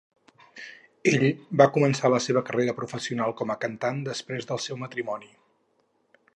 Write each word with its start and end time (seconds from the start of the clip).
Ell 1.11 1.25
va 1.63 1.67
començar 1.75 2.11
la 2.15 2.21
seva 2.27 2.43
carrera 2.49 2.75
professional 2.79 3.37
com 3.43 3.55
a 3.55 3.59
cantant 3.67 4.03
després 4.11 4.51
del 4.53 4.65
seu 4.67 4.81
matrimoni. 4.87 5.31